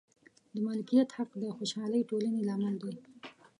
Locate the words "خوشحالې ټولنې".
1.57-2.41